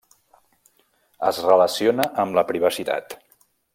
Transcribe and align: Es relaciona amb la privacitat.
Es 1.31 1.41
relaciona 1.49 2.07
amb 2.25 2.39
la 2.41 2.45
privacitat. 2.53 3.17